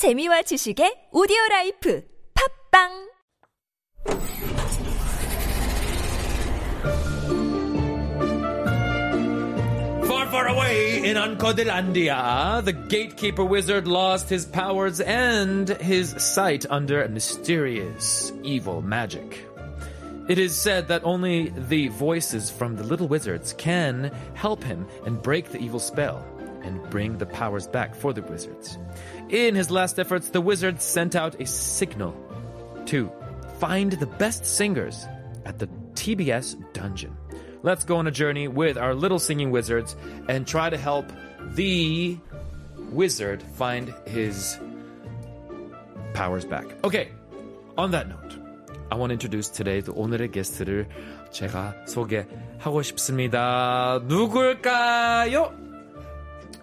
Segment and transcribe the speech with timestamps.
[0.00, 2.00] 재미와 지식의 오디오 라이프
[2.72, 2.88] 팝빵
[10.08, 17.06] Far, far away in Ancodelandia, the gatekeeper wizard lost his powers and his sight under
[17.10, 19.46] mysterious evil magic.
[20.30, 25.20] It is said that only the voices from the little wizards can help him and
[25.20, 26.24] break the evil spell
[26.63, 28.77] and bring the powers back for the wizards.
[29.29, 32.15] In his last efforts, the wizard sent out a signal
[32.87, 33.11] to
[33.59, 35.05] find the best singers
[35.45, 37.15] at the TBS dungeon.
[37.63, 39.95] Let's go on a journey with our little singing wizards
[40.27, 41.11] and try to help
[41.55, 42.17] the
[42.91, 44.59] wizard find his
[46.13, 46.65] powers back.
[46.83, 47.09] Okay,
[47.77, 48.37] on that note,
[48.91, 50.87] I want to introduce today the 오늘의 게스트를
[51.31, 53.99] 제가 소개하고 싶습니다.
[54.03, 55.51] 누굴까요?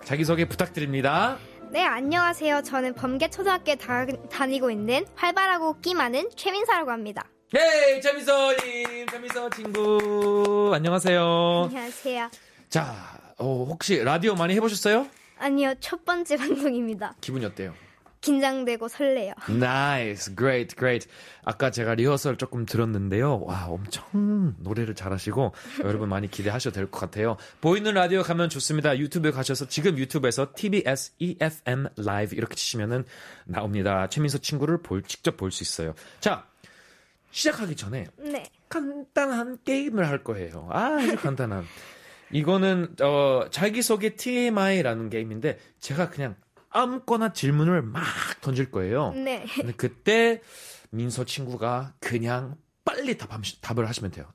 [0.08, 1.38] 자기소개 부탁드립니다.
[1.70, 2.62] 네, 안녕하세요.
[2.62, 7.26] 저는 범계초등학교에 다, 다니고 있는 활발하고 끼 많은 최민서라고 합니다.
[7.54, 10.72] 헤이, 재미서님, 재미서 친구.
[10.74, 11.64] 안녕하세요.
[11.66, 12.30] 안녕하세요.
[12.70, 12.96] 자,
[13.38, 15.08] 어, 혹시 라디오 많이 해보셨어요?
[15.40, 17.14] 아니요, 첫 번째 방송입니다.
[17.20, 17.74] 기분이 어때요?
[18.22, 19.34] 긴장되고 설레요.
[19.50, 21.08] Nice, great, great.
[21.46, 23.40] 아까 제가 리허설 조금 들었는데요.
[23.42, 27.38] 와, 엄청 노래를 잘하시고 여러분 많이 기대하셔도 될 것 같아요.
[27.62, 28.98] 보이는 라디오 가면 좋습니다.
[28.98, 33.06] 유튜브에 가셔서 지금 유튜브에서 TBS EFM 라이브 이렇게 치시면은
[33.46, 34.08] 나옵니다.
[34.10, 35.94] 최민서 친구를 볼 직접 볼 수 있어요.
[36.20, 36.46] 자,
[37.32, 38.44] 시작하기 전에 네.
[38.70, 40.68] 간단한 게임을 할 거예요.
[40.72, 41.66] 아주 간단한.
[42.32, 46.36] 이거는 어 자기소개 TMI라는 게임인데 제가 그냥
[46.78, 48.04] 아무거나 질문을 막
[48.42, 49.12] 던질 거예요.
[49.14, 49.46] 네.
[49.56, 50.42] 근데 그때
[50.92, 53.30] 민서 친구가 그냥 빨리 답,
[53.62, 54.32] 답을 하시면 돼요.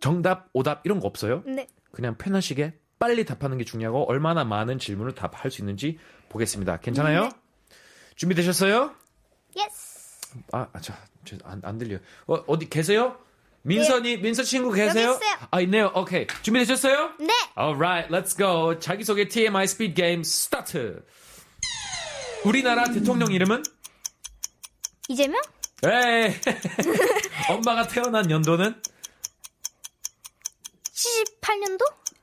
[0.00, 1.42] 정답, 오답 이런 거 없어요.
[1.46, 1.66] 네.
[1.90, 6.78] 그냥 편하시게 빨리 답하는 게 중요하고 얼마나 많은 질문을 답할 수 있는지 보겠습니다.
[6.78, 7.24] 괜찮아요?
[7.24, 7.30] 네.
[8.16, 8.94] 준비되셨어요?
[9.56, 10.26] Yes.
[10.52, 10.92] 아, 아, 저,
[11.24, 12.00] 저, 안, 안 들려요.
[12.26, 13.16] 어, 어디 계세요?
[13.62, 15.10] 민서니, 민서 친구 계세요?
[15.10, 15.48] 여기 있어요.
[15.50, 15.92] 아, 있네요.
[15.94, 16.26] 오케이.
[16.42, 17.12] 준비되셨어요?
[17.20, 17.32] 네.
[17.56, 18.78] Alright, let's go.
[18.78, 21.04] 자기소개 TMI 스피드 게임 스타트.
[22.44, 23.62] 우리나라 대통령 이름은?
[25.08, 25.40] 이재명?
[25.84, 26.34] 에이.
[27.50, 28.80] 엄마가 태어난 연도는?
[30.92, 31.80] 78년도?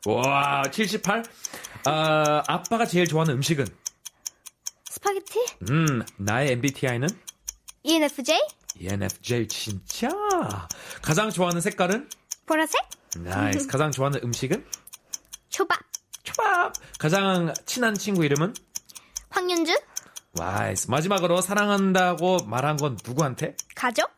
[0.07, 1.23] 와, 78.
[1.85, 3.65] 아, 아빠가 제일 좋아하는 음식은?
[4.89, 5.45] 스파게티?
[5.69, 7.07] 음, 나의 MBTI는?
[7.83, 8.39] ENFJ?
[8.79, 10.09] ENFJ 진짜.
[11.01, 12.09] 가장 좋아하는 색깔은?
[12.45, 12.81] 보라색?
[13.17, 13.67] Nice.
[13.67, 14.65] 가장 좋아하는 음식은?
[15.49, 15.79] 초밥?
[16.23, 16.73] 초밥.
[16.99, 18.53] 가장 친한 친구 이름은?
[19.29, 19.77] 황윤주?
[20.37, 20.89] Nice.
[20.91, 23.55] 마지막으로 사랑한다고 말한 건 누구한테?
[23.75, 24.11] 가족?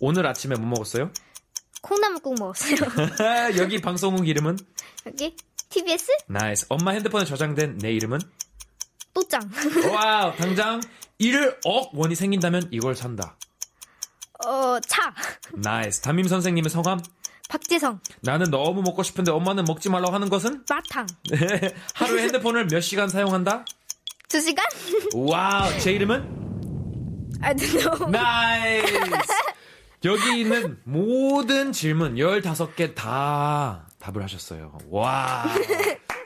[0.00, 1.10] 오늘 아침에 뭐 먹었어요?
[1.82, 2.76] 콩나물국 먹었어요.
[3.58, 4.58] 여기 방송국 이름은?
[5.06, 5.36] 여기
[5.70, 6.12] TBS?
[6.26, 6.66] Nice.
[6.68, 8.20] 엄마 핸드폰에 저장된 내 이름은?
[9.14, 9.50] 또짱.
[9.92, 10.36] Wow.
[10.36, 10.80] 당장
[11.20, 13.36] 1억 원이 생긴다면 이걸 산다.
[14.46, 15.12] 어, 차.
[15.52, 16.00] Nice.
[16.00, 17.00] 담임 선생님의 성함?
[17.48, 18.00] 박재성.
[18.20, 20.64] 나는 너무 먹고 싶은데 엄마는 먹지 말라고 하는 것은?
[20.68, 21.06] 마탕.
[21.94, 23.64] 하루에 핸드폰을 몇 시간 사용한다?
[24.30, 24.64] 두 시간?
[25.12, 25.76] Wow.
[25.80, 27.38] 제 이름은?
[27.42, 28.10] I don't know.
[28.10, 28.94] Nice.
[30.04, 34.78] 여기 있는 모든 질문 15개 다 답을 하셨어요.
[34.88, 35.44] 와.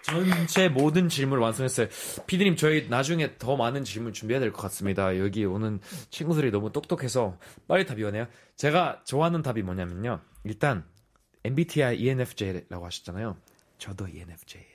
[0.03, 1.89] 전체 모든 질문을 완성했어요.
[2.27, 5.19] 피디님, 저희 나중에 더 많은 질문 준비해야 될 것 같습니다.
[5.19, 8.27] 여기 오는 친구들이 너무 똑똑해서 빨리 답이 오네요.
[8.57, 10.21] 제가 좋아하는 답이 뭐냐면요.
[10.45, 10.85] 일단,
[11.45, 13.39] MBTI ENFJ라고 하셨잖아요.
[13.79, 14.67] 저도 ENFJ예요.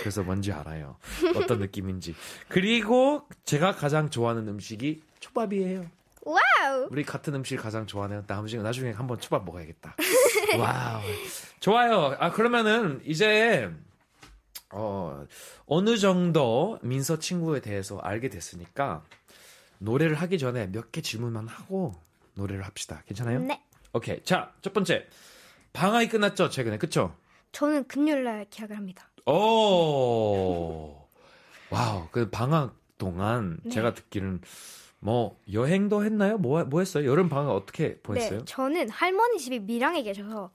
[0.00, 0.96] 그래서 뭔지 알아요.
[1.36, 2.14] 어떤 느낌인지.
[2.48, 5.86] 그리고 제가 가장 좋아하는 음식이 초밥이에요.
[6.24, 6.88] Wow.
[6.90, 9.96] 우리 같은 음식 가장 좋아하는 나중에 나중에 한번 초밥 먹어야겠다.
[10.58, 11.00] Wow.
[11.60, 12.16] 좋아요.
[12.18, 13.70] 아 그러면은 이제
[14.70, 15.26] 어
[15.66, 19.02] 어느 정도 민서 친구에 대해서 알게 됐으니까
[19.78, 21.92] 노래를 하기 전에 몇 개 질문만 하고
[22.34, 23.02] 노래를 합시다.
[23.06, 23.40] 괜찮아요?
[23.40, 23.60] 네.
[23.92, 24.22] 오케이.
[24.24, 25.06] 자, 첫 번째.
[25.74, 26.78] 방학이 끝났죠, 최근에.
[26.78, 27.14] 그쵸?
[27.50, 29.06] 저는 금요일 날 개학을 합니다.
[29.26, 31.06] 오.
[31.70, 32.08] Wow.
[32.10, 33.70] 그 방학 동안 네.
[33.70, 34.40] 제가 듣기는
[35.00, 36.38] 뭐 여행도 했나요?
[36.38, 37.08] 뭐, 뭐 했어요?
[37.10, 38.38] 여름 방학 어떻게 보냈어요?
[38.38, 40.52] 네, 저는 할머니 집이 밀양에 계셔서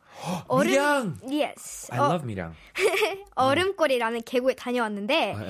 [0.63, 1.18] 밀양!
[1.30, 1.94] Yes.
[1.94, 2.56] I 어, love 밀양.
[3.36, 5.50] 얼음골이라는 계곡에 다녀왔는데 아, 아, 아.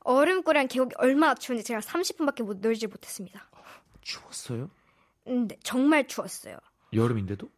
[0.00, 3.50] 얼음골이라는 계곡이 얼마나 추운지 제가 30분밖에 못 놀지 못했습니다.
[4.00, 4.70] 추웠어요?
[5.26, 6.56] 음, 네, 정말 추웠어요.
[6.94, 7.50] 여름인데도?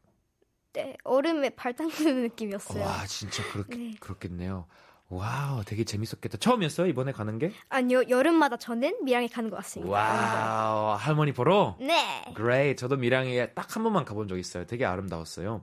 [0.73, 2.83] 네, 얼음에 발 담그는 느낌이었어요.
[2.83, 3.95] 와, 진짜 그렇게, 네.
[4.01, 4.67] 그렇겠네요.
[5.11, 6.39] wow, 되게 재밌었겠다.
[6.39, 6.87] 처음이었어요?
[6.87, 7.53] 이번에 가는 게?
[7.69, 9.93] 아니요, 여름마다 저는 밀양에 가는 것 같습니다.
[9.93, 11.77] wow, 할머니 보러?
[11.81, 12.25] 네.
[12.35, 12.77] great.
[12.77, 14.67] 저도 밀양에 딱 한 번만 가본 적 있어요.
[14.67, 15.63] 되게 아름다웠어요.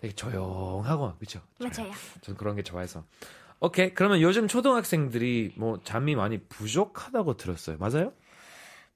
[0.00, 1.40] 되게 조용하고, 그쵸?
[1.58, 1.92] 맞아요.
[2.22, 3.04] 전 그런 게 좋아해서.
[3.60, 3.92] 오케이.
[3.92, 7.76] 그러면 요즘 초등학생들이 뭐 잠이 많이 부족하다고 들었어요.
[7.78, 8.12] 맞아요?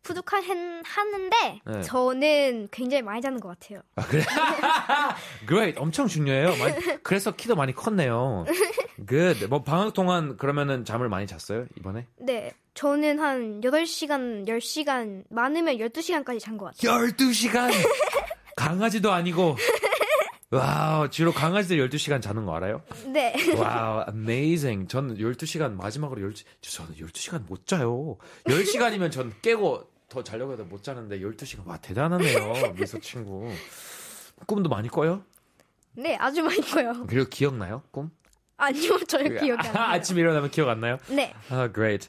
[0.03, 0.43] 부족한
[0.85, 1.83] 하는데 네.
[1.83, 3.83] 저는 굉장히 많이 자는 것 같아요.
[3.97, 4.23] 아, 그래?
[5.47, 5.79] Great.
[5.81, 6.57] 엄청 중요해요.
[6.57, 8.45] 많이- 그래서 키도 많이 컸네요.
[9.07, 9.47] Good.
[9.49, 11.67] 뭐 방학 동안 그러면은 잠을 많이 잤어요?
[11.79, 12.07] 이번에?
[12.19, 12.53] 네.
[12.75, 17.07] 저는 한 8시간, 10시간, 많으면 12시간까지 잔 것 같아요.
[17.07, 17.71] 12시간!
[18.57, 19.57] 강아지도 아니고.
[20.51, 22.83] wow, 주로 강아지들 12시간 자는 거 알아요?
[23.07, 23.35] 네.
[23.57, 24.87] 와우, amazing.
[24.87, 28.17] 저는 12시간, 마지막으로 12, 저는 12시간 못 자요.
[28.45, 31.67] 10시간이면 전 깨고 더 자려고 해도 못 자는데 12시간.
[31.67, 32.73] 와, 대단하네요.
[32.77, 33.51] 미소 친구.
[34.47, 35.25] 꿈도 많이 꿔요?
[35.95, 37.07] 네, 아주 많이 꿔요.
[37.09, 37.83] 그리고 기억나요?
[37.91, 38.11] 꿈?
[38.65, 39.85] 아니요, 전혀 기억이 안 나요.
[39.91, 40.99] 아침에 일어나면 기억 안 나요?
[41.09, 41.35] 네.
[41.51, 42.09] 아, great.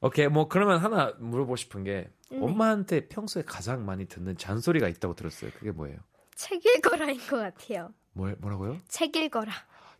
[0.00, 2.38] 오케이, 뭐 그러면 하나 물어보고 싶은 게 네.
[2.40, 5.50] 엄마한테 평소에 가장 많이 듣는 잔소리가 있다고 들었어요.
[5.58, 5.98] 그게 뭐예요?
[6.36, 7.90] 책 읽어라인 것 같아요.
[8.12, 8.78] 뭐, 뭐라고요?
[8.88, 9.52] 책 읽어라.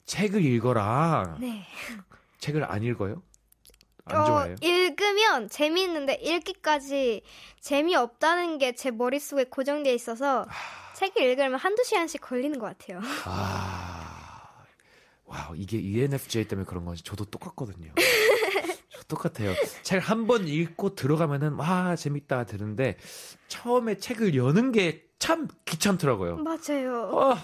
[0.05, 1.37] 책을 읽어라.
[1.41, 1.65] 네.
[2.39, 3.23] 책을 안 읽어요?
[4.07, 4.57] 안 어, 좋아해요?
[4.61, 7.23] 읽으면 재미있는데 읽기까지
[7.61, 10.45] 재미없다는 게 제 머릿속에 고정돼 있어서
[10.97, 13.01] 책을 읽으면 한두 시간씩 걸리는 것 같아요.
[13.25, 13.94] 아,
[15.25, 17.93] wow, 이게 ENFJ 때문에 그런 건지 저도 똑같거든요.
[18.93, 19.55] 저 똑같아요.
[19.83, 22.97] 책 한 번 읽고 들어가면은 와 재밌다 되는데
[23.49, 26.37] 처음에 책을 여는 게 참 귀찮더라고요.
[26.37, 27.05] 맞아요.
[27.11, 27.37] 어, 어.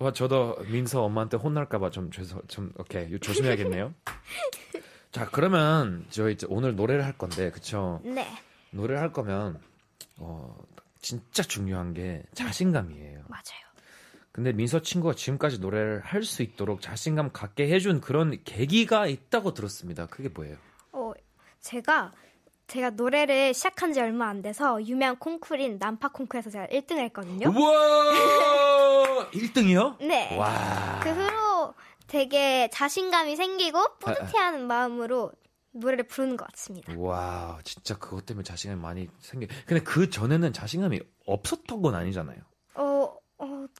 [0.00, 3.94] 와, 저도 민서 엄마한테 혼날까봐 좀 죄송, 좀 오케이 조심해야겠네요.
[5.12, 8.00] 자, 그러면 저희 이제 오늘 노래를 할 건데, 그쵸?
[8.02, 8.26] 네.
[8.72, 9.60] 노래를 할 거면
[10.16, 10.56] 어
[11.00, 13.24] 진짜 중요한 게 자신감이에요.
[13.28, 13.69] 맞아요.
[14.32, 20.06] 근데 민서 친구가 지금까지 노래를 할 수 있도록 자신감 갖게 해준 그런 계기가 있다고 들었습니다.
[20.06, 20.56] 그게 뭐예요?
[20.92, 21.12] 어,
[21.60, 22.12] 제가
[22.68, 27.48] 제가 노래를 시작한 지 얼마 안 돼서 유명한 콩쿠르인 난파 콩쿠르에서 제가 1등을 했거든요.
[27.48, 29.30] 우와!
[29.32, 29.96] 1등이요?
[30.06, 30.36] 네.
[30.36, 31.00] 와.
[31.02, 31.74] 그 후로
[32.06, 35.32] 되게 자신감이 생기고 뿌듯해하는 마음으로
[35.72, 36.92] 노래를 부르는 것 같습니다.
[36.96, 39.46] 와, 진짜 그것 때문에 자신감이 많이 생겨.
[39.66, 42.38] 근데 그 전에는 자신감이 없었던 건 아니잖아요.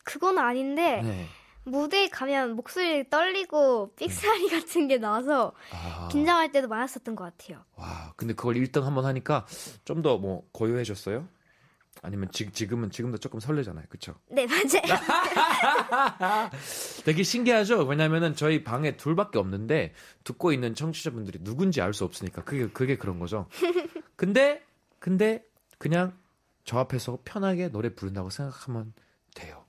[0.04, 1.26] 그건 아닌데 네.
[1.64, 7.64] 무대에 가면 목소리 떨리고 삑사리 같은 게 나와서 아, 긴장할 때도 많았었던 것 같아요.
[7.76, 9.46] 와, 근데 그걸 1등 한번 하니까
[9.84, 11.28] 좀 더 뭐 고요해졌어요?
[12.02, 13.84] 아니면 지, 지금은 지금도 조금 설레잖아요.
[13.90, 14.14] 그쵸?
[14.30, 16.50] 네, 맞아요.
[17.04, 17.84] 되게 신기하죠?
[17.84, 19.92] 왜냐면은 저희 방에 둘밖에 없는데
[20.24, 23.46] 듣고 있는 청취자분들이 누군지 알 수 없으니까 그게 그게 그런 거죠.
[24.16, 24.62] 근데
[24.98, 25.44] 근데
[25.78, 26.16] 그냥
[26.64, 28.92] 저 앞에서 편하게 노래 부른다고 생각하면
[29.34, 29.64] 돼요.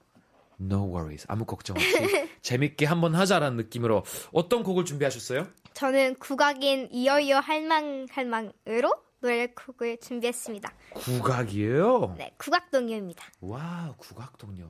[0.62, 1.26] No worries.
[1.28, 1.88] 아무 걱정 없이
[2.42, 5.48] 재밌게 한번 하자라는 느낌으로 어떤 곡을 준비하셨어요?
[5.74, 10.72] 저는 국악인 이어이어 할망 할망으로 노래 곡을 준비했습니다.
[10.94, 12.16] 국악이에요.
[12.18, 13.24] 네, 국악동요입니다.
[13.42, 14.70] 와, 국악동요.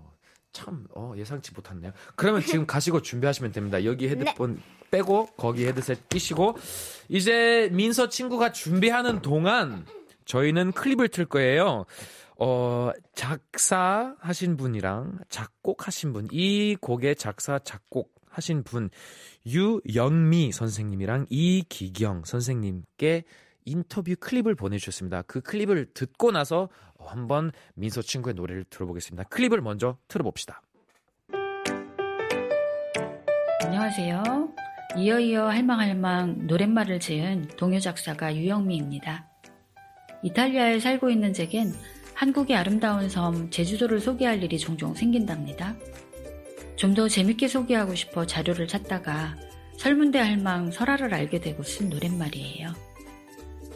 [0.51, 1.93] 참, 어, 예상치 못했네요.
[2.15, 3.83] 그러면 지금 가시고 준비하시면 됩니다.
[3.85, 4.61] 여기 헤드폰
[4.91, 6.57] 빼고, 거기 헤드셋 끼시고,
[7.07, 9.85] 이제 민서 친구가 준비하는 동안
[10.25, 11.85] 저희는 클립을 틀 거예요.
[12.43, 18.89] 어, 작사 하신 분이랑 작곡 하신 분, 이 곡의 작사, 작곡 하신 분,
[19.45, 23.25] 유영미 선생님이랑 이기경 선생님께
[23.65, 25.21] 인터뷰 클립을 보내주셨습니다.
[25.21, 29.25] 그 클립을 듣고 나서 한번 민서 친구의 노래를 들어보겠습니다.
[29.25, 30.63] 클립을 먼저 틀어봅시다.
[33.63, 34.23] 안녕하세요.
[34.97, 39.27] 이어이어 할망할망 노랫말을 지은 동요 작사가 유영미입니다.
[40.23, 41.71] 이탈리아에 살고 있는 제겐
[42.21, 45.75] 한국의 아름다운 섬 제주도를 소개할 일이 종종 생긴답니다.
[46.75, 49.35] 좀 더 재밌게 소개하고 싶어 자료를 찾다가
[49.77, 52.73] 설문대 할망 설화를 알게 되고 쓴 노랫말이에요.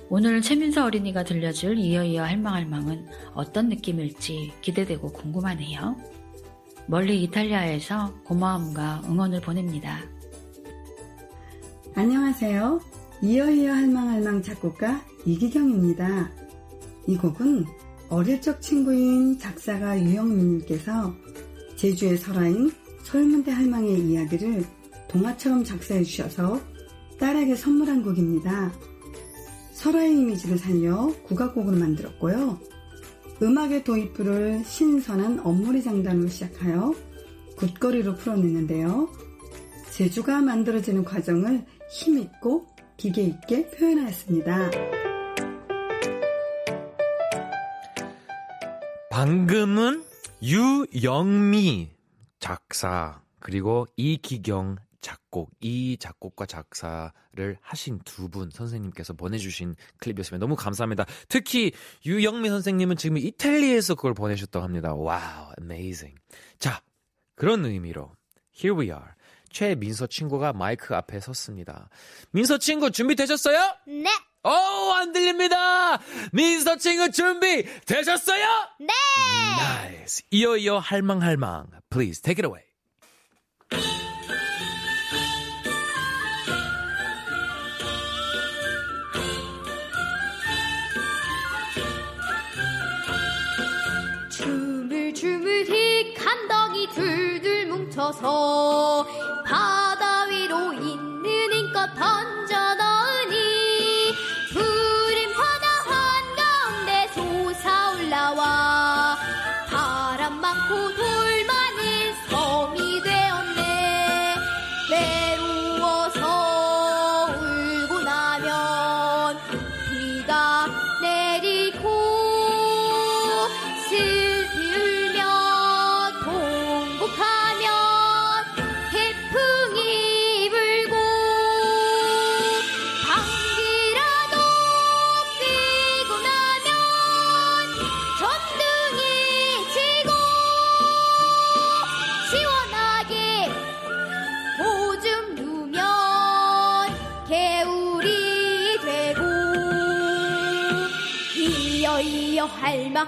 [0.10, 5.96] 오늘 최민서 어린이가 들려줄 이어이어 할망할망은 어떤 느낌일지 기대되고 궁금하네요.
[6.86, 10.02] 멀리 이탈리아에서 고마움과 응원을 보냅니다.
[11.96, 12.80] 안녕하세요.
[13.24, 16.30] 이어이어 할망할망 작곡가 이기경입니다.
[17.08, 17.66] 이 곡은
[18.15, 21.13] 어릴 적 친구인 작사가 유영민님께서
[21.75, 22.72] 제주의 설화인
[23.03, 24.63] 설문대 할망의 이야기를
[25.10, 26.62] 동화처럼 작사해 주셔서
[27.19, 28.72] 딸에게 선물한 곡입니다.
[29.74, 32.57] 설화의 이미지를 살려 국악곡으로 만들었고요.
[33.41, 36.95] 음악의 도입부를 신선한 엄무리 장단으로 시작하여
[37.57, 39.10] 굿거리로 풀어냈는데요.
[39.91, 45.04] 제주가 만들어지는 과정을 힘있고 기계 있게 표현하였습니다.
[49.15, 50.03] 방금은
[50.43, 51.89] 유영미
[52.41, 60.45] 작사 그리고 이기경 작곡 이 작곡과 작사를 하신 두 분 선생님께서 보내주신 클립이었습니다.
[60.45, 61.05] 너무 감사합니다.
[61.29, 61.72] 특히
[62.05, 64.93] 유영미 선생님은 지금 이탈리아에서 그걸 보내셨다고 합니다.
[64.94, 66.19] wow, amazing.
[66.60, 66.81] 자,
[67.36, 68.12] 그런 의미로
[68.53, 69.13] here we are.
[69.50, 71.88] 최민서 친구가 마이크 앞에 섰습니다.
[72.31, 73.77] 민서 친구 준비되셨어요?
[73.88, 74.10] 네,
[74.46, 76.00] 오, 안 들립니다.
[76.32, 78.46] 민서 친구 준비 되셨어요?
[78.80, 78.88] 네!
[79.58, 80.22] nice.
[80.30, 81.68] 이어 이어 할망할망.
[81.90, 82.64] Please take it away.
[94.86, 99.08] 주물주물 흙 한 덩이 둘둘 뭉쳐서
[99.46, 102.45] 바다 위로 있는 힘껏 던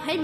[0.05, 0.17] 할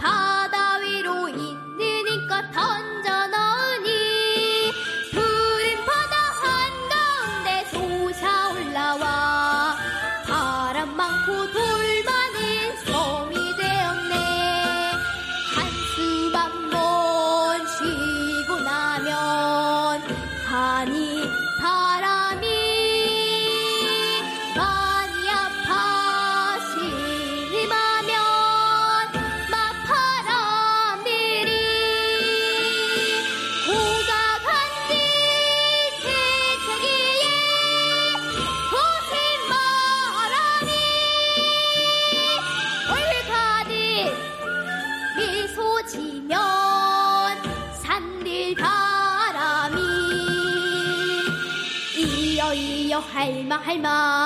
[0.00, 2.89] 바다 위로 있는 인껏 던
[53.64, 54.19] 할망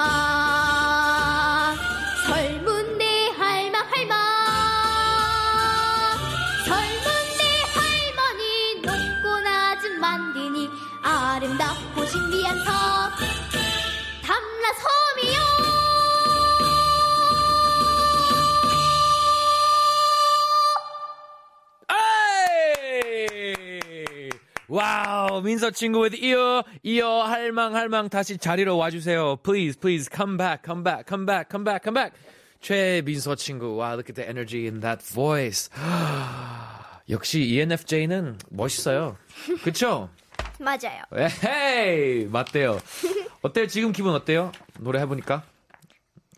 [24.74, 29.36] wow, 민서 친구 with 이어, 이어, 할망, 할망, 다시 자리로 와주세요.
[29.36, 32.12] Please, please, come back, come back, come back, come back, come back.
[32.60, 35.70] 최민서 친구, wow, look at the energy in that voice.
[37.08, 39.16] 역시 E ENFJ는 멋있어요.
[39.62, 40.08] 그쵸?
[40.58, 41.04] 맞아요.
[41.14, 42.26] 에헤이!
[42.26, 42.80] 맞대요.
[43.42, 43.68] 어때요?
[43.68, 44.50] 지금 기분 어때요?
[44.80, 45.44] 노래 해보니까?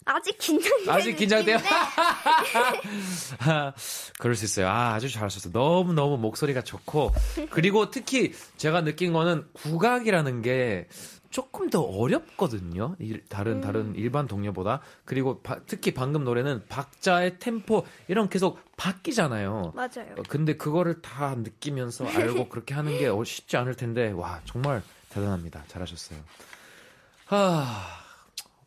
[0.07, 0.91] 아직 긴장돼.
[0.91, 1.59] 아직 긴장돼요?
[4.19, 4.69] 그럴 수 있어요.
[4.69, 5.53] 아, 아주 잘하셨어요.
[5.53, 7.13] 너무너무 목소리가 좋고.
[7.51, 10.87] 그리고 특히 제가 느낀 거는 국악이라는 게
[11.31, 12.95] 조금 더 어렵거든요.
[13.01, 14.81] 일- 다른, 다른 일반 동요보다.
[15.05, 19.73] 그리고 바- 특히 방금 노래는 박자의 템포, 이런 계속 바뀌잖아요.
[19.75, 20.15] 맞아요.
[20.19, 22.07] 어, 근데 그거를 다 느끼면서 알고
[22.49, 25.65] 그렇게 하는 게 어, 쉽지 않을 텐데, 와, 정말 대단합니다.
[25.67, 26.21] 잘하셨어요.
[27.27, 27.75] 하,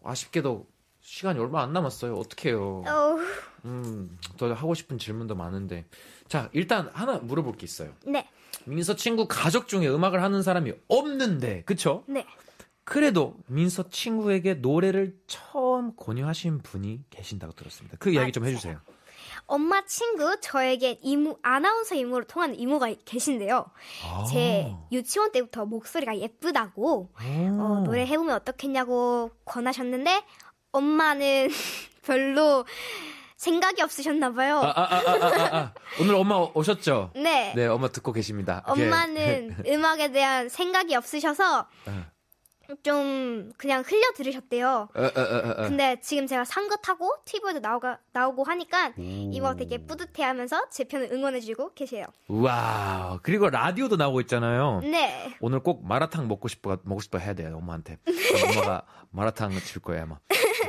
[0.03, 0.67] 아쉽게도
[1.09, 2.15] 시간이 얼마 안 남았어요.
[2.15, 2.83] 어떡해요.
[2.87, 3.19] 어우,
[3.65, 5.85] 음, 더 하고 싶은 질문도 많은데.
[6.27, 7.91] 자, 일단 하나 물어볼 게 있어요.
[8.05, 8.29] 네,
[8.65, 12.03] 민서 친구 가족 중에 음악을 하는 사람이 없는데, 그쵸?
[12.07, 12.27] 네.
[12.83, 17.97] 그래도 민서 친구에게 노래를 처음 권유하신 분이 계신다고 들었습니다.
[17.99, 18.45] 그 이야기 좀.
[18.45, 18.79] 해주세요.
[19.47, 23.65] 엄마 친구 저에게 이모 아나운서 이모로 통하는 이모가 계신데요.
[24.05, 24.25] 아.
[24.25, 30.23] 제 유치원 때부터 목소리가 예쁘다고 어, 노래 해보면 어떻겠냐고 권하셨는데
[30.71, 31.49] 엄마는
[32.03, 32.65] 별로
[33.37, 34.59] 생각이 없으셨나 봐요.
[34.59, 35.73] 아, 아, 아, 아, 아, 아.
[36.01, 37.11] 오늘 엄마 오셨죠?
[37.15, 37.53] 네.
[37.55, 38.63] 네, 엄마 듣고 계십니다.
[38.67, 38.83] 예.
[38.83, 42.05] 엄마는 음악에 대한 생각이 없으셔서 어.
[42.83, 44.89] 좀 그냥 흘려 들으셨대요.
[44.93, 45.67] 어, 어, 어.
[45.67, 51.73] 근데 지금 제가 상도 타고 TV에도 나오가, 나오고 하니까 이거 되게 뿌듯해하면서 제 편을 응원해주고
[51.73, 52.05] 계세요.
[52.27, 53.19] wow.
[53.23, 54.81] 그리고 라디오도 나오고 있잖아요.
[54.83, 55.33] 네.
[55.41, 57.97] 오늘 꼭 마라탕 먹고 싶어 먹고 싶어 해야 돼요 엄마한테
[58.53, 60.19] 엄마가 마라탕 줄 거예요 아마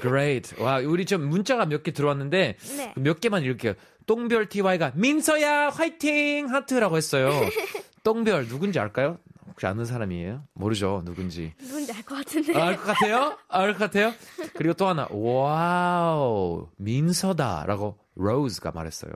[0.01, 2.95] Great 와 우리 좀 문자가 몇 개 들어왔는데 네.
[2.97, 3.75] 몇 개만 읽을게요
[4.07, 7.31] 똥별 TY가 민서야 화이팅 하트라고 했어요
[8.03, 9.19] 똥별 누군지 알까요?
[9.61, 10.43] 혹시 아는 사람이에요?
[10.55, 12.59] 모르죠 누군지 누군지 알 것 같은데.
[12.59, 13.37] 알것 같아요?
[13.49, 14.15] 알 것 같아요?
[14.55, 19.13] 그리고 또 하나 wow 민서다라고 로즈가 말했어요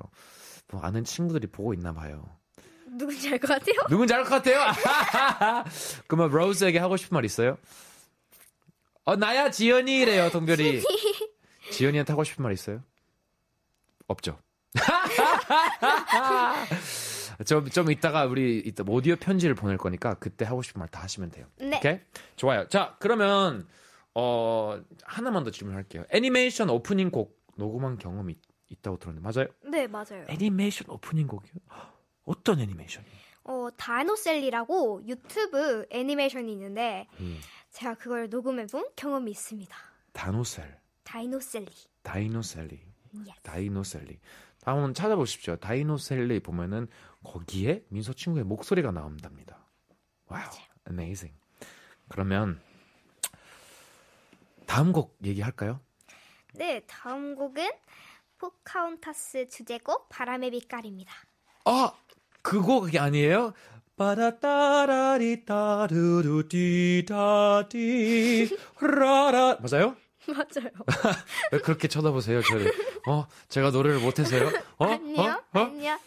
[0.71, 2.29] 뭐 아는 친구들이 보고 있나 봐요
[2.99, 3.75] 누군지 알 것 같아요?
[3.89, 4.61] 누군지 알 것 같아요?
[6.09, 7.57] 그러면 로즈에게 하고 싶은 말 있어요?
[9.07, 10.83] 어, 나야 지연이래요, 동별이.
[11.73, 12.83] 지연이한테 하고 싶은 말 있어요?
[14.07, 14.39] 없죠.
[17.47, 21.31] 좀, 좀 이따가 우리 이따 오디오 편지를 보낼 거니까 그때 하고 싶은 말 다 하시면
[21.31, 21.47] 돼요.
[21.59, 21.77] 네.
[21.79, 22.01] 오케이?
[22.37, 22.69] 좋아요.
[22.69, 23.67] 자, 그러면,
[24.15, 26.05] 어, 하나만 더 질문할게요.
[26.11, 28.39] 애니메이션 오프닝 곡 녹음한 경험이
[28.69, 29.49] 있다고 들었는데, 맞아요?
[29.65, 30.25] 네, 맞아요.
[30.29, 31.53] 애니메이션 오프닝 곡이요?
[32.25, 33.11] 어떤 애니메이션이요?
[33.45, 37.39] 어, 다노셀리라고 유튜브 애니메이션이 있는데 음.
[37.71, 39.77] 제가 그걸 녹음해본 경험이 있습니다.
[40.13, 40.79] 다노셀.
[41.03, 41.71] 다이노셀리.
[42.03, 42.81] 다이노셀리.
[43.15, 43.43] Yes.
[43.43, 44.19] 다이노셀리.
[44.65, 45.57] 한번 찾아보십시오.
[45.57, 46.89] 다이노셀리 보면은
[47.23, 49.59] 거기에 민서 친구의 목소리가 나온답니다.
[50.27, 50.43] wow,
[50.89, 51.39] amazing.
[52.09, 52.61] 그러면
[54.67, 55.81] 다음 곡 얘기할까요?
[56.55, 57.71] 네, 다음 곡은
[58.39, 61.13] 포카혼타스 주제곡 바람의 빛깔입니다.
[61.65, 61.93] 아,
[62.43, 63.53] 그 곡이 아니에요?
[63.97, 67.77] 빠다따라리 따르르 디다디
[68.81, 69.97] 라라 맞아요?
[70.27, 70.71] 맞아요.
[71.53, 72.73] 왜 그렇게 쳐다보세요, 저를?
[73.07, 74.51] 어, 제가 노래를 못해서요?
[74.79, 74.85] 어?
[74.87, 75.21] 아니요,
[75.53, 75.59] 어?
[75.59, 75.65] 어?
[75.65, 75.99] 아니요.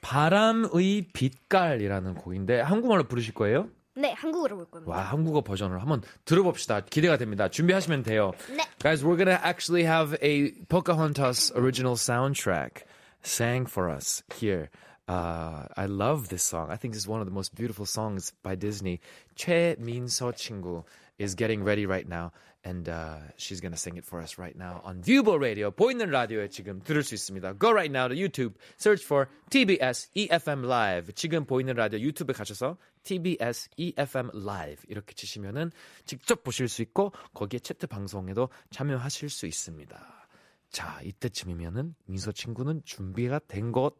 [0.00, 3.68] 바람의 빛깔이라는 곡인데 한국말로 부르실 거예요?
[3.96, 4.92] 네, 한국어로 볼 겁니다.
[4.92, 6.80] 와, 한국어 버전을 한번 들어봅시다.
[6.80, 7.48] 기대가 됩니다.
[7.48, 8.32] 준비하시면 돼요.
[8.50, 8.64] 네.
[8.80, 12.82] Guys, we're gonna actually have a Pocahontas original soundtrack
[13.24, 14.68] sang for us here.
[15.06, 16.70] Uh, I love this song.
[16.70, 19.00] I think this is one of the most beautiful songs by Disney.
[19.36, 20.84] 최민서 친구
[21.18, 22.32] is getting ready right now.
[22.66, 25.70] And uh, she's gonna sing it for us right now on Viewable Radio.
[25.70, 27.58] 보이는 라디오에 지금 들을 수 있습니다.
[27.58, 31.12] Go right now to YouTube, search for TBS EFM Live.
[31.14, 35.72] 지금 보이는 라디오 유튜브에 가셔서 TBS EFM Live 이렇게 치시면은
[36.06, 40.26] 직접 보실 수 있고 거기에 채트 방송에도 참여하실 수 있습니다.
[40.70, 43.92] 자, 이때쯤이면은 민서 친구는 준비가 된 것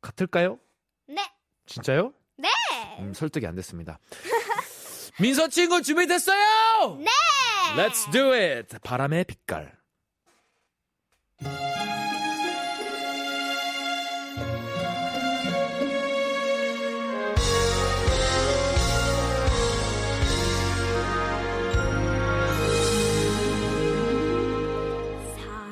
[0.00, 0.60] 같을까요?
[1.08, 1.16] 네.
[1.66, 2.12] 진짜요?
[2.36, 2.48] 네.
[3.00, 3.98] 음, 설득이 안 됐습니다.
[5.20, 6.98] 민서 친구 준비됐어요?
[7.00, 7.10] 네.
[7.76, 8.78] Let's do it.
[8.82, 9.76] 바람의 빛깔.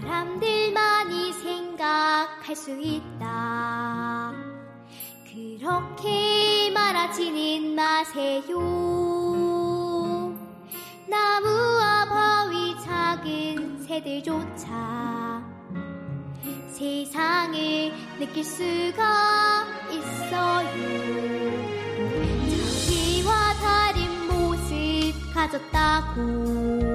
[0.06, 4.32] 사람들만이 생각할 수 있다.
[5.24, 9.15] 그렇게 말하지는 마세요.
[11.08, 15.42] 나무와 바위 작은 새들조차
[16.68, 17.58] 세상을
[18.18, 20.68] 느낄 수가 있어요.
[22.50, 26.85] 자기와 다른 모습 가졌다고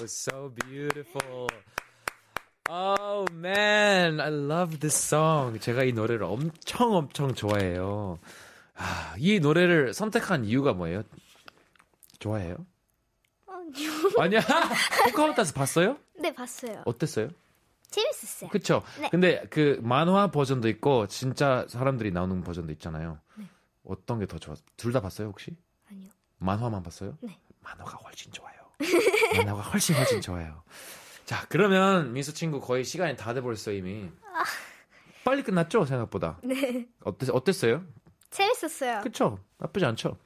[0.00, 1.48] was so beautiful.
[2.68, 5.58] Oh man, I love this song.
[5.58, 8.18] 제가 이 노래를 엄청 엄청 좋아해요.
[8.76, 11.02] 아, 이 노래를 선택한 이유가 뭐예요?
[12.18, 12.56] 좋아해요?
[14.18, 14.40] 아니야.
[15.04, 15.96] 포카혼타스 봤어요?
[16.18, 16.82] 네, 봤어요.
[16.86, 17.28] 어땠어요?
[17.90, 18.50] 재밌었어요.
[18.50, 18.82] 그쵸?
[19.00, 19.08] 네.
[19.10, 23.18] 근데 그 만화 버전도 있고 진짜 사람들이 나오는 버전도 있잖아요.
[23.36, 23.44] 네.
[23.84, 24.64] 어떤 게 더 좋았어요?
[24.76, 25.56] 둘 다 봤어요 혹시?
[25.90, 26.10] 아니요.
[26.38, 27.16] 만화만 봤어요?
[27.20, 27.36] 네.
[27.62, 28.59] 만화가 훨씬 좋아요.
[29.36, 30.62] 만화가 훨씬 훨씬 좋아요.
[31.24, 34.08] 자 그러면 민서 친구 거의 시간이 다 돼버렸어요 이미.
[35.24, 36.38] 빨리 끝났죠 생각보다.
[36.42, 36.86] 네.
[37.04, 37.84] 어땠, 어땠어요?
[38.30, 39.00] 재밌었어요.
[39.02, 39.38] 그쵸?
[39.58, 40.16] 나쁘지 않죠?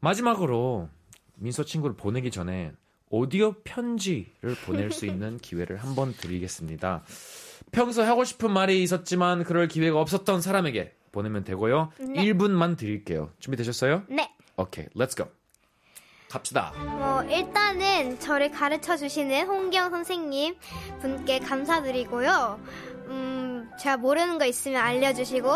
[0.00, 0.88] 마지막으로
[1.36, 2.72] 민서 친구를 보내기 전에
[3.10, 7.02] 오디오 편지를 보낼 수 있는 기회를 한번 드리겠습니다.
[7.72, 11.90] 평소 하고 싶은 말이 있었지만 그럴 기회가 없었던 사람에게 보내면 되고요.
[11.98, 13.30] 1분만 드릴게요.
[13.40, 14.04] 준비되셨어요?
[14.08, 14.34] 네.
[14.56, 15.30] 오케이, let's go.
[16.30, 16.72] 갑시다.
[16.76, 20.56] 뭐 일단은 저를 가르쳐 주시는 홍경 선생님
[21.00, 22.60] 분께 감사드리고요.
[23.06, 25.50] 음, 제가 모르는 거 있으면 알려주시고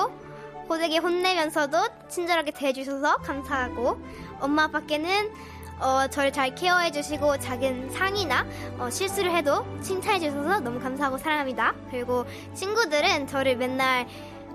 [0.68, 4.00] 호되게 혼내면서도 친절하게 대해주셔서 감사하고
[4.40, 5.30] 엄마 아빠께는
[5.78, 8.46] 어, 저를 잘 케어해 주시고 작은 상이나
[8.78, 11.74] 어, 실수를 해도 칭찬해 주셔서 너무 감사하고 사랑합니다.
[11.90, 14.06] 그리고 친구들은 저를 맨날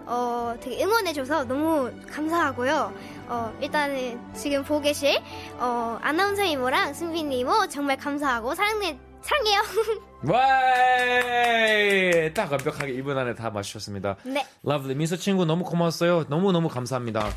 [0.08, 2.94] 어, 되게 응원해줘서 너무 감사하고요.
[3.28, 5.20] 어, 일단은 지금 보고 계실
[5.58, 9.62] 어, 아나운서 이모랑 승빈 이모 정말 감사하고 사랑해, 사랑해요.
[10.24, 10.40] 와!
[12.34, 14.16] 딱 완벽하게 1분 안에 다 맞추셨습니다.
[14.24, 14.46] 네.
[14.64, 16.26] lovely 민서 친구 너무 고마웠어요.
[16.30, 17.30] 너무너무 감사합니다.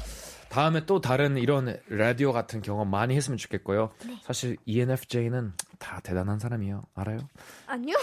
[0.48, 3.90] 다음에 또 다른 이런 라디오 같은 경험 많이 했으면 좋겠고요.
[4.22, 6.84] 사실 E ENFJ는 다 대단한 사람이에요.
[6.94, 7.18] 알아요?
[7.66, 7.96] 아니요.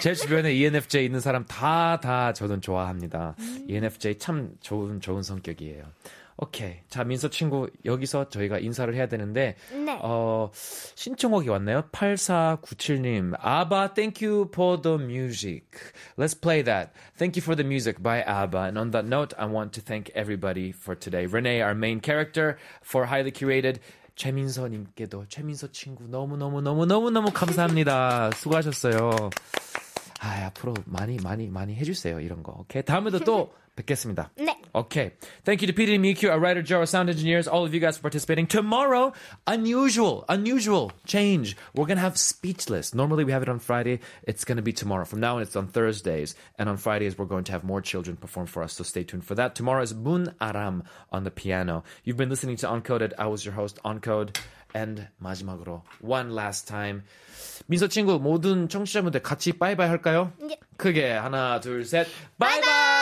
[0.00, 3.34] 제 주변에 E ENFJ 있는 사람 다, 다 저는 좋아합니다.
[3.66, 5.84] ENFJ 참 좋은, 좋은 성격이에요.
[6.40, 6.76] 오케이.
[6.88, 9.98] 자, 민서 친구, 여기서 저희가 인사를 해야 되는데, 네.
[10.00, 11.82] 어, 신청곡이 왔나요?
[11.90, 13.34] 8497님.
[13.44, 15.64] ABBA, thank you for the music.
[16.16, 16.92] Let's play that.
[17.16, 18.68] Thank you for the music by ABBA.
[18.68, 21.26] And on that note, I want to thank everybody for today.
[21.26, 23.78] Renee, our main character, for highly curated.
[24.18, 28.30] 최민서님께도 최민서 친구 너무 너무 너무 너무 너무 감사합니다.
[28.32, 29.30] 수고하셨어요.
[30.19, 32.19] 아, 앞으로 많이, 많이, 많이 해주세요.
[32.19, 32.53] 이런 거.
[32.59, 32.83] 오케이.
[32.83, 34.29] 다음에도 또 뵙겠습니다.
[34.37, 34.55] 네.
[34.75, 35.11] Okay.
[35.43, 37.79] Thank you to PD and Miku, our writer, Joe, our sound engineers, all of you
[37.79, 38.47] guys for participating.
[38.47, 39.13] Tomorrow,
[39.45, 41.55] unusual, unusual change.
[41.75, 42.93] We're going to have speechless.
[42.93, 43.99] Normally we have it on Friday.
[44.23, 45.05] It's going to be tomorrow.
[45.05, 46.35] From now on, it's on Thursdays.
[46.57, 48.73] And on Fridays, we're going to have more children perform for us.
[48.73, 49.53] So stay tuned for that.
[49.55, 51.83] Tomorrow is Moon Aram on the piano.
[52.03, 53.13] You've been listening to Uncoded.
[53.19, 54.35] I was your host, Uncode.
[54.74, 57.02] And 마지막으로, one last time.
[57.66, 60.32] 민서 친구 모든 청취자분들 같이 바이바이 할까요?
[60.50, 60.58] 예.
[60.76, 62.06] 크게 하나, 둘, 셋.
[62.38, 62.97] 바이바이!